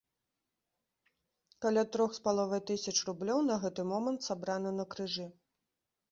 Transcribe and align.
Каля 1.65 1.83
трох 1.95 2.15
з 2.17 2.23
паловай 2.27 2.61
тысяч 2.69 2.93
рублёў 3.09 3.43
на 3.49 3.57
гэты 3.65 3.85
момант 3.91 4.25
сабрана 4.29 4.71
на 4.79 4.87
крыжы. 4.95 5.27